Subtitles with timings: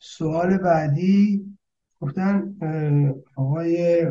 [0.00, 1.44] سوال بعدی
[2.00, 2.54] گفتن
[3.36, 4.06] آقای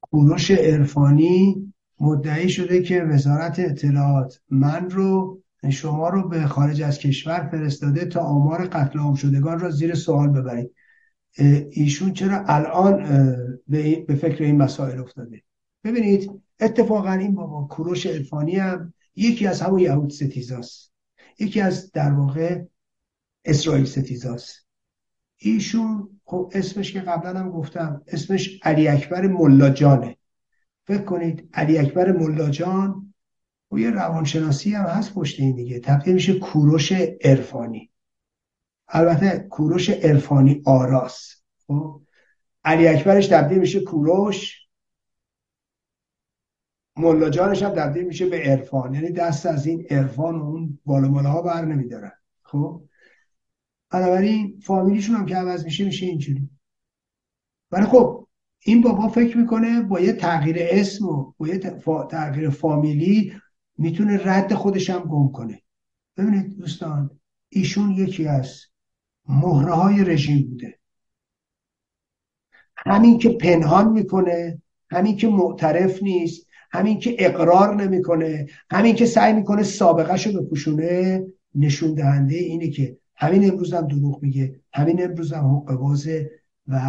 [0.00, 7.48] کوروش عرفانی مدعی شده که وزارت اطلاعات من رو شما رو به خارج از کشور
[7.48, 10.74] فرستاده تا آمار قتل عام شدگان را زیر سوال ببرید.
[11.70, 13.02] ایشون چرا الان
[13.68, 15.42] به فکر این مسائل افتاده؟
[15.84, 16.30] ببینید
[16.60, 20.92] اتفاقا این بابا کوروش عرفانی هم یکی از همون یهود ستیزاست.
[21.38, 22.62] یکی از در واقع
[23.44, 24.66] اسرائیل ستیزاست.
[25.36, 30.16] ایشون خب اسمش که قبلا هم گفتم اسمش علی اکبر ملاجانه
[30.86, 33.14] فکر کنید علی اکبر ملاجان
[33.72, 35.80] و یه روانشناسی هم هست پشت این دیگه.
[35.80, 36.92] تبدیل میشه کوروش
[37.24, 37.90] عرفانی.
[38.88, 42.02] البته کوروش عرفانی آراس خب
[42.64, 44.66] علی اکبرش تبدیل میشه کوروش
[46.96, 48.94] ملا جانش هم تبدیل میشه به عرفان.
[48.94, 52.12] یعنی دست از این عرفان و اون بالا ها بر نمیدارن.
[52.42, 52.82] خب
[53.92, 56.48] بنابراین فامیلیشون هم که عوض میشه میشه اینجوری.
[57.70, 58.26] ولی خب
[58.64, 61.58] این بابا فکر می‌کنه با یه تغییر اسم و با یه
[62.10, 63.32] تغییر فامیلی
[63.78, 65.62] می‌تونه رد خودش هم گم کنه.
[66.16, 67.10] ببینید دوستان
[67.48, 68.60] ایشون یکی از
[69.28, 70.78] مهره های رژیم بوده.
[72.76, 79.32] همین که پنهان می‌کنه همین که معترف نیست همین که اقرار نمی‌کنه همین که سعی
[79.32, 81.22] می‌کنه سابقه رو بپوشونه
[81.54, 84.60] نشون دهنده اینه که همین امروز هم دروغ میگه.
[84.74, 86.26] همین امروز هم حق
[86.68, 86.80] و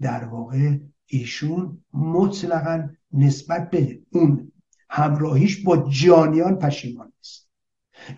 [0.00, 4.52] در واقع ایشون مطلقا نسبت به اون
[4.90, 7.48] همراهیش با جانیان پشیمان است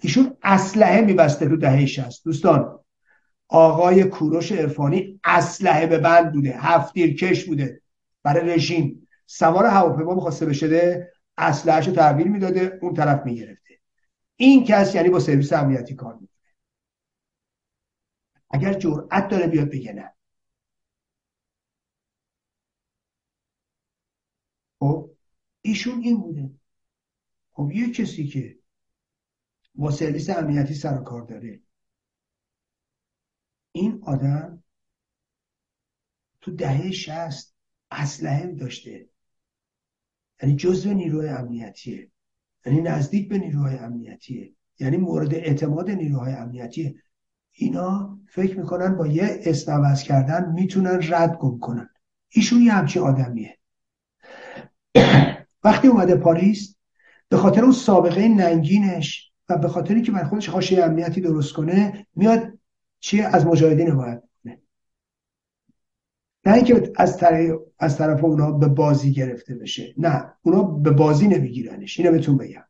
[0.01, 2.79] ایشون اسلحه میبسته رو دهه شست دوستان
[3.49, 7.81] آقای کوروش عرفانی اسلحه به بند بوده هفتیر کش بوده
[8.23, 9.09] برای رژیم.
[9.27, 13.75] سوار هواپیما می‌خواسته بشه اسلحهشو تحویل می‌داده اون طرف می‌گرفته.
[14.37, 16.36] این کس یعنی با سرویس امنیتی کار می‌کنه.
[18.51, 20.13] اگر جرأت داره بیاد بگه نه.
[24.79, 25.11] خب
[25.63, 26.51] ایشون این بوده.
[27.53, 28.59] خب یه کسی که
[29.75, 31.61] با سرویس امنیتی سر کار داره
[33.73, 34.63] این آدم
[36.41, 37.57] تو دهه شست
[37.91, 39.09] اسلحه داشته.
[40.43, 42.11] یعنی جزء نیروهای امنیتیه.
[42.67, 44.55] یعنی نزدیک به نیروهای امنیتیه.
[44.79, 47.03] یعنی مورد اعتماد نیروهای امنیتیه.
[47.57, 51.91] اینا فکر می‌کنن با یه اسم کردن می‌تونن رد گم کنن.
[52.29, 53.59] ایشون یه همچین آدمیه.
[55.65, 56.77] وقتی اومده پاریس
[57.29, 62.07] به خاطر اون سابقه ننگینش و به خاطری که بر خودش حاشیه امنیتی درست کنه
[62.15, 62.59] میاد
[63.01, 64.23] چیه از مجاهدین باید
[66.47, 67.25] نه اینکه از
[67.79, 69.95] از طرف اونا به بازی گرفته بشه.
[69.99, 72.01] نه اونا به بازی نمیگیرنش.
[72.01, 72.65] اینو بهتون بگم.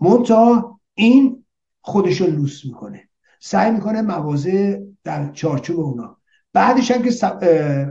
[0.00, 1.44] منتها این
[1.80, 3.09] خودشو لوس می‌کنه.
[3.42, 6.20] سعی می‌کنه موازه در چارچوب اونا.
[6.52, 7.10] بعدش هم که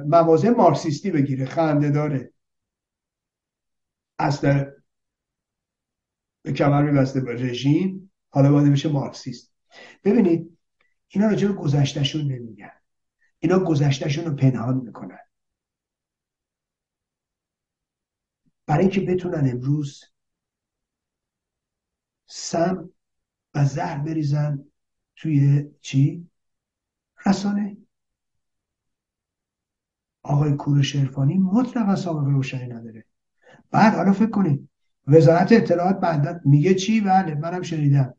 [0.07, 2.33] موازه مارکسیستی بگیره خنده داره.
[4.19, 4.71] اصلا
[6.41, 8.11] به کمر میبسته به رژیم.
[8.29, 9.53] حالا باید بشه مارکسیست.
[10.03, 10.57] ببینید
[11.07, 12.71] اینا راجع به گذشتهشون نمیگن.
[13.39, 15.19] اینا گذشتهشون رو پنهان می‌کنن.
[18.65, 20.03] برای اینکه بتونن امروز
[22.27, 22.89] سم
[23.53, 24.68] و زهر بریزن
[25.21, 26.27] توی چی؟
[27.25, 27.77] رسانه.
[30.23, 33.05] آقای کوروش عرفانی مطلقا سابقه روشنی نداره.
[33.71, 34.69] بعد حالا فکر کنید
[35.07, 38.13] وزارت اطلاعات بعد میگه چی؟ بله منم شنیدم.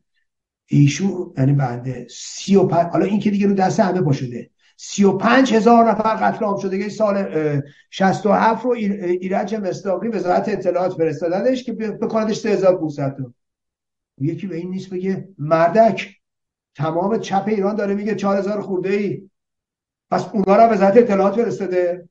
[0.65, 4.49] ایشون یعنی بعد سی و پنج حالا این که دیگه رو دست همه پا شده.
[4.77, 7.27] سی و پنج هزار نفر قتل عام شده سال
[7.89, 11.73] شست و هفت رو ایرج مستاقی وزارت اطلاعات فرستادنش که
[12.45, 13.33] هزار تا.
[14.17, 16.20] یکی به این نیست بگه مردک.
[16.75, 19.29] تمام چپ ایران داره میگه چهار هزار خورده ای
[20.11, 22.09] پس اونا رو وزارت اطلاعات فرستاده.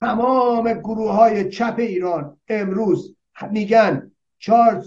[0.00, 3.16] تمام گروه های چپ ایران امروز
[3.50, 4.84] میگن چهار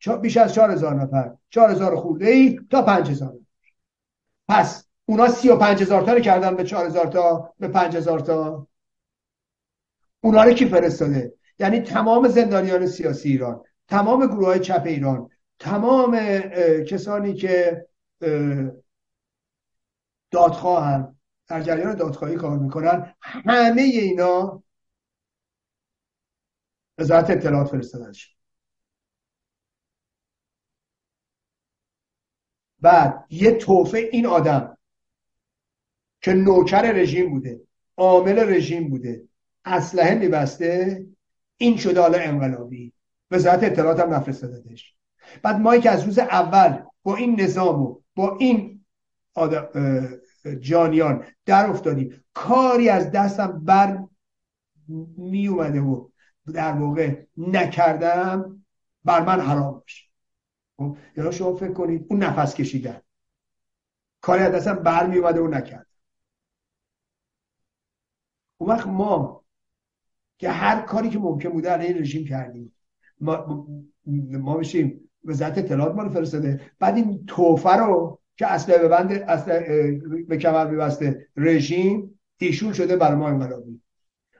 [0.00, 3.38] تا بیش از چهار هزار نفر چهار هزار خورده ای تا پنج هزار
[4.48, 7.96] پس اونا سی و پنج هزار تا رو کردن به چهار هزار تا به پنج
[7.96, 8.66] هزار تا.
[10.20, 13.62] اونا رو کی فرستاده؟ یعنی تمام زندانیان سیاسی ایران.
[13.90, 16.18] تمام گروه های چپ ایران تمام
[16.88, 17.86] کسانی که
[20.30, 21.16] دادخواهن
[21.46, 24.62] در جریان دادخواهی کار می‌کنن همه اینا
[26.98, 28.12] وزارت اطلاعات فرستادن
[32.80, 34.76] بعد یه توفه این آدم
[36.20, 37.60] که نوکر رژیم بوده
[37.96, 39.28] عامل رژیم بوده
[39.64, 41.06] اسلحه میبسته
[41.56, 42.92] این شده حالا انقلابی.
[43.30, 44.94] وزارت اطلاعات هم نفرستادش.
[45.42, 48.84] بعد ما که از روز اول با این نظام و با این
[50.60, 52.24] جانیان در افتادیم.
[52.34, 54.04] کاری از دستم بر
[55.16, 56.08] می اومده و
[56.54, 58.64] در موقع نکردم
[59.04, 60.04] بر من حرام باشه.
[61.16, 63.00] یعنی شما فکر کنید اون نفس کشیدن.
[64.20, 65.86] کاری از دستم بر می اومده و نکرد.
[68.58, 69.44] اون وقت ما
[70.38, 72.74] که هر کاری که ممکن بوده علیه رژیم کردیم.
[73.20, 73.66] ما,
[74.30, 76.60] ما میشیم وزارت اطلاعات ما رو فرستاده.
[76.78, 79.60] بعد این توفه رو که اصلا به بند اصلا
[80.28, 83.80] به کمر میبسته رژیم ایشون شده برای ما انقلابی.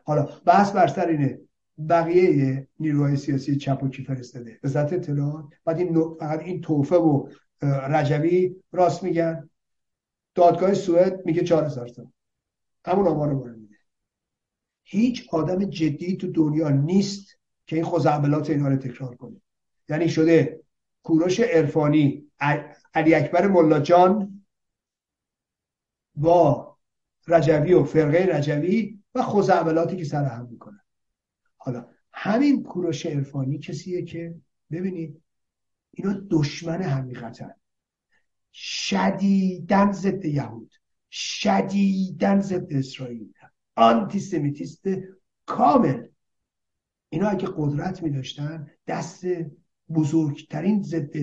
[0.04, 1.40] حالا بحث بر سر اینه
[1.88, 5.44] بقیه نیروهای سیاسی چپ و کی فرستاده؟ وزارت اطلاعات.
[5.64, 7.28] بعد این فقط این توفه و
[7.62, 9.50] رجبی راست میگن.
[10.34, 12.12] دادگاه سوئد میگه 4000 تا.
[12.84, 13.76] همون آمار رو میده.
[14.82, 17.39] هیچ آدم جدی تو دنیا نیست
[17.70, 19.40] که این خزعبلات اینها رو تکرار کنه.
[19.88, 20.60] یعنی شده
[21.02, 22.30] کوروش عرفانی
[22.94, 24.44] علی اکبر ملاجان
[26.14, 26.76] با
[27.28, 30.80] رجوی و فرقه رجوی و خزعبلاتی که سر هم می‌کنن.
[31.56, 34.34] حالا همین کوروش عرفانی کسیه که
[34.70, 35.22] ببینید
[35.90, 37.54] اینا دشمن حقیقتن
[38.52, 40.74] شدیدن ضد یهود
[41.10, 43.32] شدیدن ضد اسرائیل.
[43.76, 44.84] آنتیسمیتیست
[45.46, 46.06] کامل.
[47.12, 49.24] اینا اگه قدرت می داشتن دست
[49.94, 51.14] بزرگترین ضد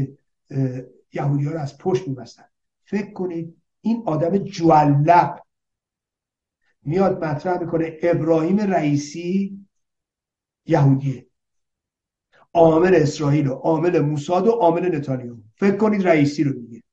[1.14, 2.46] یهودی ها رو از پشت میبستن.
[2.86, 5.40] فکر کنید این آدم جوالب
[6.82, 9.60] میاد مطرح می‌کنه ابراهیم رئیسی
[10.66, 11.28] یهودیه.
[12.54, 15.42] عامل اسرائیل و عامل موساد و عامل نتانیاهو.
[15.56, 16.84] فکر کنید رئیسی رو میگه.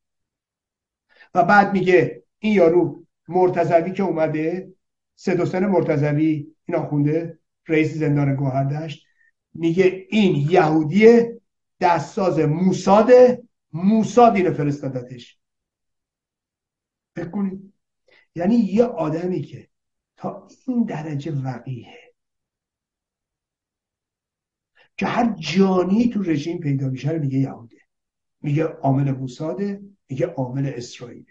[1.35, 4.75] و بعد میگه این یارو مرتضوی که اومده
[5.15, 7.39] سه دو سن مرتضوی این آخونده
[7.69, 9.07] رئیس زندان گوهردشت
[9.55, 11.23] میگه این یهودی
[11.81, 13.11] دستساز موساد
[13.73, 15.39] موساد اینو فرستادتش.
[17.17, 17.75] بکنید
[18.35, 19.69] یعنی یه آدمی که
[20.17, 22.15] تا این درجه وقیه
[24.97, 27.81] که هر جانی تو رژیم پیدا میشه رو میگه یهوده
[28.41, 31.27] میگه عامل موساده میگه عامل اسرائیل.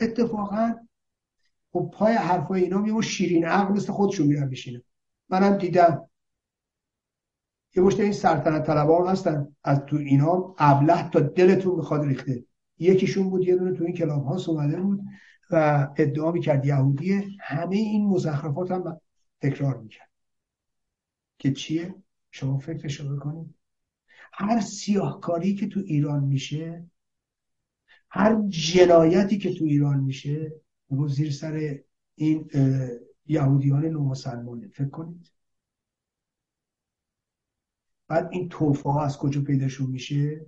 [0.00, 0.74] اتفاقا
[1.76, 4.82] خب پای حرفای اینا میمون شیرین عقل مثل خودشون میرن بشینه
[5.28, 6.08] منم دیدم.
[7.76, 9.56] یه مشت این سلطنت طلبان هستن.
[9.64, 12.44] از تو اینا ابله تا دلتون می‌خواد ریخته.
[12.78, 15.00] یکیشون بود یه دونه تو این کلاب ها اومده بود
[15.50, 17.24] و ادعا می‌کرد یهودیه.
[17.40, 19.00] همه این مزخرفات هم
[19.40, 20.10] تکرار می‌کرد.
[21.38, 21.94] که چیه؟
[22.30, 23.54] شما فکرشو بکنید.
[24.32, 26.86] هر سیاهکاری که تو ایران میشه
[28.10, 30.52] هر جنایتی که تو ایران میشه
[30.88, 31.78] رو زیر سر
[32.14, 32.50] این
[33.26, 34.68] یهودیان نومسلمانه.
[34.68, 35.32] فکر کنید.
[38.08, 40.46] بعد این توفه ها از کجا پیداشون میشه؟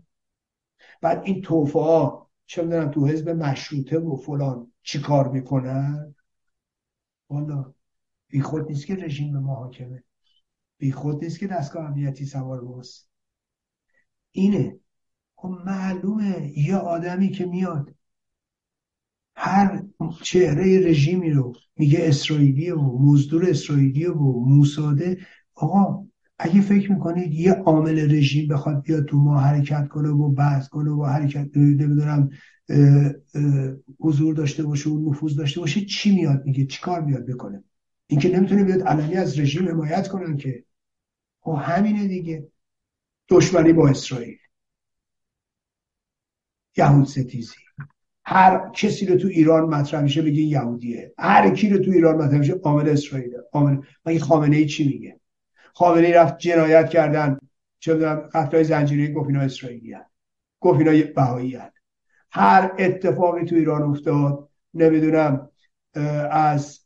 [1.01, 6.15] بعد این توفه ها چه می‌دونم تو حزب مشروطه و فلان چی کار می‌کنن؟
[7.31, 7.75] والا
[8.29, 10.05] بی خود نیست که رژیم به محاکمه
[10.79, 13.11] بی خود نیست که دستگاه امنیتی سوار باست
[14.33, 14.81] اینه.
[15.37, 17.95] خب معلومه یه آدمی که میاد
[19.41, 19.83] هر
[20.23, 25.19] چهره رژیمی رو میگه اسرائیلی و مزدور اسرائیلی و موساده
[25.55, 26.07] آقا
[26.39, 30.91] اگه فکر می‌کنید یه عامل رژیم بخواد بیاد تو ما حرکت کنه و بحث کنه
[30.91, 32.31] و حرکت نمی‌دونم
[34.01, 37.65] حضور داشته باشه و نفوذ داشته باشه چی میاد؟ میگه چی کار میاد بکنه؟
[38.07, 40.65] اینکه نمی‌تونه بیاد علنی از رژیم حمایت کنن که؟
[41.41, 42.49] خب همینه دیگه.
[43.29, 44.39] دشمنی با اسرائیل.
[46.77, 47.55] یهود ستیزی.
[48.31, 51.15] هر کسی رو تو ایران مطرح میشه بگه یهودیه.
[51.19, 55.21] هر کی رو تو ایران مطرح میشه عامل اسرائیل عامل مگه خامنه ای چی میگه؟
[55.75, 57.39] خامنه ای رفت جنایت کردن.
[57.79, 60.11] چه می‌دونم قتلای زنجیره گفت اینا اسرائیلی هست
[60.61, 61.77] گفت اینا بهایی هست
[62.31, 65.51] هر اتفاقی تو ایران افتاد نمی‌دونم
[66.31, 66.81] از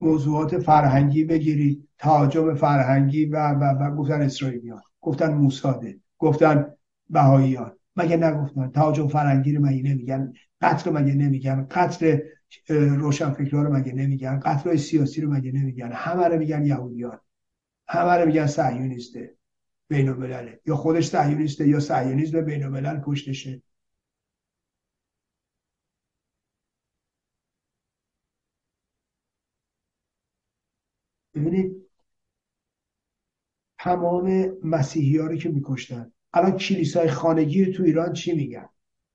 [0.00, 4.82] موضوعات فرهنگی بگیرید تهاجم فرهنگی و و و گفتن اسرائیلیان.
[5.04, 6.74] گفتن موساده گفتن
[7.10, 7.78] بهاییان.
[7.96, 12.18] مگه نگفتن؟ تهاجم فرهنگی رو مگه نمیگن؟ قتل رو مگه نمیگن؟ قتل
[12.68, 17.20] روشنفکرها رو مگه نمیگن؟ قتل سیاسی رو مگه نمیگن؟ همه رو میگن یهودیان.
[17.88, 19.36] همه رو میگن صهیونیسته
[19.88, 20.16] بین
[20.66, 23.62] یا خودش صهیونیسته یا صهیونیسم بین الملل پشتشه
[31.34, 31.83] ببینید
[33.84, 36.12] تمام مسیحی ها رو که میکشتن.
[36.32, 38.68] الان کلیسای خانگی تو ایران چی میگن؟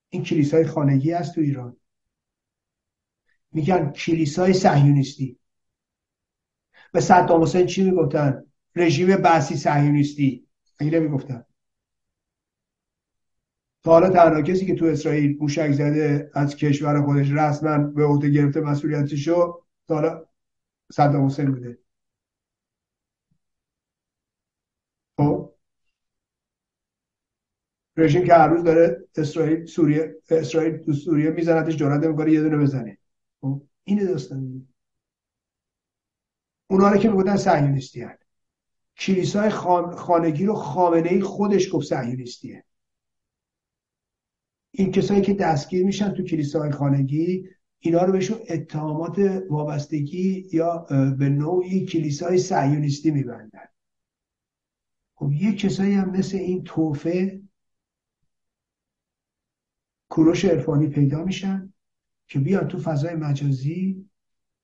[0.09, 1.77] این کلیسای خانگی هست تو ایران.
[3.51, 5.39] میگن کلیسای صهیونیستی.
[6.93, 8.45] به صدام حسین چی می‌گفتن؟
[8.75, 10.47] رژیم بعثی صهیونیستی.
[10.79, 11.45] اگه نمی‌گفتن؟
[13.83, 18.29] تا حالا تنها کسی که تو اسرائیل موشک زده از کشور خودش رسما به عهده
[18.29, 20.25] گرفته مسئولیتشو تا حالا
[20.91, 21.79] صدام حسین بوده.
[25.19, 25.53] خب.
[27.97, 32.57] رژیم که هر روز داره اسرائیل سوریه اسرائیل تو سوریه میزنتش جرأت نمی‌کنه یه دونه
[32.57, 32.97] بزنه.
[33.41, 34.67] خب اینه داستان.
[36.69, 38.23] اونا رو که می‌گفتن صهیونیستی هست
[38.97, 39.49] کلیسای
[39.95, 42.63] خانگی رو خامنه ای خودش گفت صهیونیستیه.
[44.71, 47.49] این کسایی که دستگیر میشن تو کلیساهای خانگی
[47.79, 50.77] اینا رو بهشون اتهامات وابستگی یا
[51.19, 53.67] به نوعی کلیسای صهیونیستی میبندن.
[55.19, 57.41] خب یه کسایی هم مثل این توفه
[60.09, 61.73] کوروش عرفانی پیدا میشن
[62.27, 64.09] که بیان تو فضای مجازی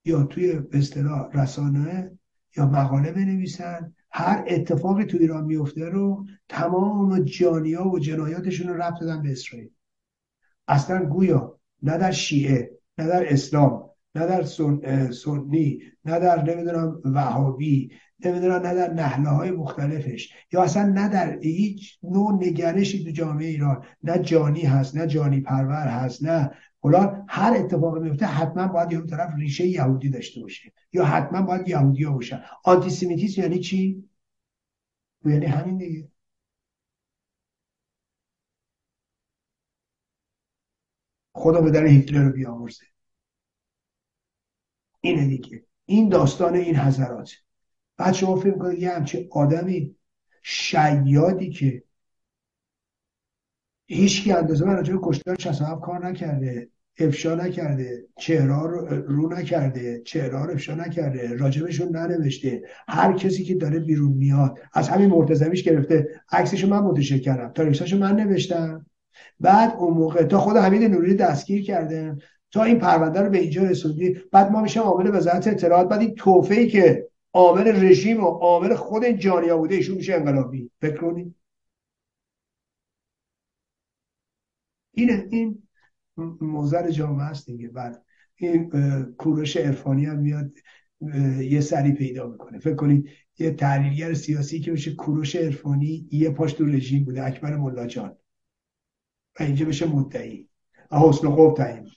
[0.06, 0.80] یا توی به
[1.34, 2.20] رسانه
[2.58, 3.96] یا مقاله بنویسن.
[4.12, 9.70] هر اتفاقی تو ایران میفته رو تمام جانیا و جنایاتشون رو ربط دادن به اسرائیل.
[10.68, 13.90] اصلا گویا نه در شیعه نه در اسلام.
[14.16, 14.44] نه در
[15.12, 17.92] سنی نه در نمی‌دونم وهابی
[18.26, 20.34] نمی‌دونم نه در نحله های مختلفش.
[20.52, 23.86] یا اصلا نه در هیچ نوع نگرشی تو جامعه ایران.
[24.04, 27.26] نه جانی هست نه جانی پرور هست نه فلان.
[27.30, 30.74] هر اتفاقی میفته حتما باید یه طرف ریشه یهودی داشته باشه.
[30.94, 32.42] یا حتما باید یهودی ها باشن.
[32.64, 34.10] آنتیسیمیتیسم یعنی چی؟
[35.26, 36.08] یعنی همین دیگه.
[41.34, 42.86] خدا به در هیتلر رو بیامرزه.
[45.06, 45.66] اینه دیگه.
[45.86, 47.32] این داستان این حضرات.
[47.98, 49.96] بعد شما فکر کنید یه همچه آدمی
[50.44, 51.84] شیادی که
[53.86, 56.70] هیچ اندازه من راجع به کشتار 67 کار نکرده
[57.00, 63.56] افشا نکرده چهره رو رو نکرده چهره رو افشا نکرده راجبشون ننوشته هر کسی که
[63.56, 68.86] داره بیرون میاد از همین مرتضویش گرفته عکسشو من منتشر کردم تاریخشو من نوشتم.
[69.40, 72.16] بعد اون موقع تا خود حمید نوری دستگیر کرده
[72.56, 76.16] تا این پرونده رو به اینجا رسوندی بعد ما میشه عامل وزارت اطلاعات بعد این
[76.16, 80.72] توفه‌ای که عامل رژیم و عامل خود این جانیا بوده ایشون میشه انقلابی.
[80.82, 81.36] فکر کنید
[84.92, 85.64] اینه این
[86.42, 87.68] موزر جامعه است دیگه.
[87.68, 88.70] بعد این
[89.18, 90.52] کورش عرفانی هم میاد
[91.40, 92.60] یه سری پیدا می‌کنه.
[92.60, 97.58] فکر کنید یه تحلیلگر سیاسی که بشه کوروش عرفانی یه پاش تو رژیم بوده اکبر
[97.58, 98.18] ملاجان
[99.40, 100.50] و اینجا بشه مدعی.
[100.92, 101.88] حسن خوب تعیین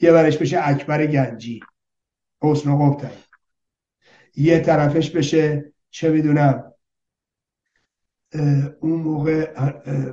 [0.00, 1.60] یه برش بشه اکبر گنجی.
[2.42, 3.18] حسن تعیین
[4.36, 6.72] یه طرفش بشه چه می‌دونم
[8.80, 9.60] اون موقع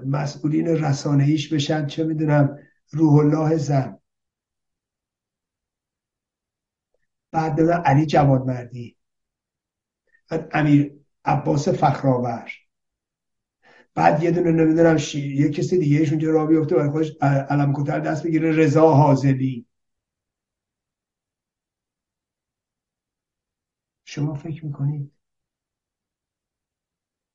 [0.06, 2.60] مسئولین رسانه ایش بشن چه می‌دونم
[2.92, 3.98] روح الله زن.
[7.32, 8.98] بعد دادن علی جوادمردی
[10.30, 10.94] بعد امیر
[11.26, 12.52] عباس فخرآور.
[13.96, 18.24] بعد یه دونه نمی‌دونم یه کسی دیگه اونجا را بیفته برای خودش علم کتر دست
[18.24, 19.66] بگیره رضا حاضلی
[24.12, 25.12] شما فکر می‌کنید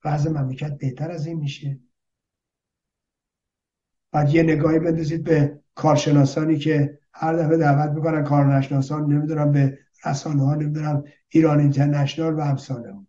[0.04, 1.80] وضع مملکت بهتر از این میشه؟
[4.12, 10.42] بعد یه نگاهی بندازید به کارشناسانی که هر دفعه دعوت می‌کنن کارنشناسان نمی‌دونم به رسانه
[10.42, 13.06] ها نمی‌دونم ایران اینترنشنال و همسانه هم.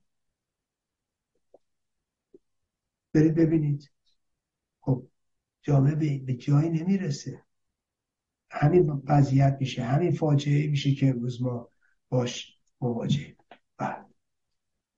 [3.14, 3.92] برید ببینید.
[4.82, 5.08] خب
[5.62, 7.44] جامعه به جایی نمی‌رسه.
[8.50, 11.70] همین وضعیت میشه همین فاجعه میشه که امروز ما
[12.10, 13.37] باش مواجهیم.
[13.80, 14.07] بله